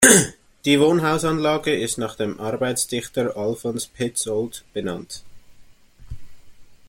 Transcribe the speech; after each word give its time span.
Die 0.65 0.79
Wohnhausanlage 0.79 1.75
ist 1.75 1.99
nach 1.99 2.15
dem 2.15 2.39
Arbeiterdichter 2.39 3.37
Alfons 3.37 3.85
Petzold 3.85 4.63
benannt. 4.73 5.23